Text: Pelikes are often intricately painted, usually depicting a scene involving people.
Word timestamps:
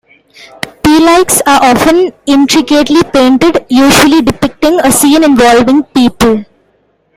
Pelikes 0.81 1.41
are 1.45 1.63
often 1.63 2.11
intricately 2.25 3.03
painted, 3.13 3.63
usually 3.69 4.23
depicting 4.23 4.79
a 4.79 4.91
scene 4.91 5.23
involving 5.23 5.83
people. 5.83 6.43